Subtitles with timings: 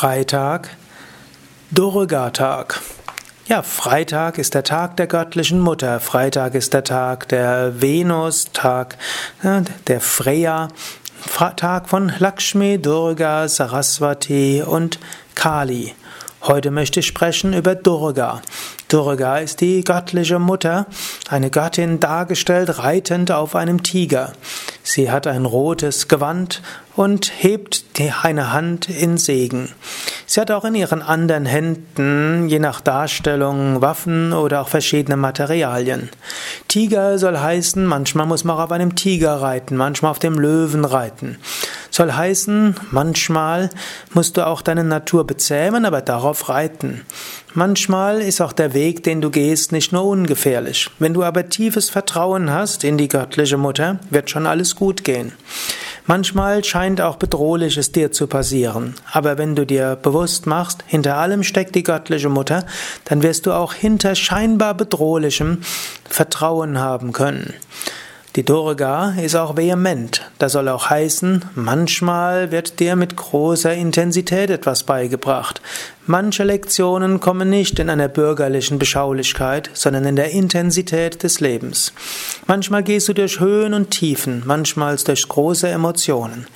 [0.00, 0.70] Freitag,
[1.72, 2.80] Durga-Tag.
[3.48, 6.00] Ja, Freitag ist der Tag der göttlichen Mutter.
[6.00, 8.96] Freitag ist der Tag der Venus, Tag
[9.42, 10.68] der Freya,
[11.56, 14.98] Tag von Lakshmi, Durga, Saraswati und
[15.34, 15.94] Kali.
[16.44, 18.40] Heute möchte ich sprechen über Durga.
[18.88, 20.86] Durga ist die göttliche Mutter,
[21.28, 24.32] eine Göttin dargestellt reitend auf einem Tiger.
[24.82, 26.62] Sie hat ein rotes Gewand
[26.96, 27.84] und hebt
[28.22, 29.68] eine Hand in Segen.
[30.26, 36.08] Sie hat auch in ihren anderen Händen, je nach Darstellung, Waffen oder auch verschiedene Materialien.
[36.68, 41.38] Tiger soll heißen, manchmal muss man auf einem Tiger reiten, manchmal auf dem Löwen reiten.
[42.00, 43.68] Soll heißen, manchmal
[44.14, 47.02] musst du auch deine Natur bezähmen, aber darauf reiten.
[47.52, 50.88] Manchmal ist auch der Weg, den du gehst, nicht nur ungefährlich.
[50.98, 55.32] Wenn du aber tiefes Vertrauen hast in die göttliche Mutter, wird schon alles gut gehen.
[56.06, 61.42] Manchmal scheint auch Bedrohliches dir zu passieren, aber wenn du dir bewusst machst, hinter allem
[61.42, 62.64] steckt die göttliche Mutter,
[63.04, 65.58] dann wirst du auch hinter scheinbar Bedrohlichem
[66.08, 67.52] Vertrauen haben können.
[68.36, 70.30] Die Durga ist auch vehement.
[70.38, 75.60] Das soll auch heißen, manchmal wird dir mit großer Intensität etwas beigebracht.
[76.06, 81.92] Manche Lektionen kommen nicht in einer bürgerlichen Beschaulichkeit, sondern in der Intensität des Lebens.
[82.46, 86.46] Manchmal gehst du durch Höhen und Tiefen, manchmal durch große Emotionen,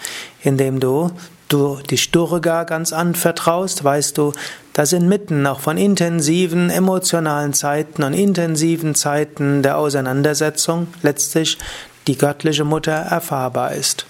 [0.42, 1.10] indem du
[1.48, 4.32] du dich Durga ganz anvertraust, weißt du,
[4.72, 11.58] dass inmitten auch von intensiven emotionalen Zeiten und intensiven Zeiten der Auseinandersetzung letztlich
[12.06, 14.04] die göttliche Mutter erfahrbar ist.